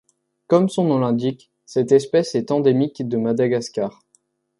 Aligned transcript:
Comme 0.47 0.67
son 0.67 0.85
nom 0.85 0.97
l'indique, 0.97 1.51
cette 1.63 1.91
espèce 1.91 2.33
est 2.33 2.49
endémique 2.49 3.07
de 3.07 3.17
Madagascar. 3.17 4.01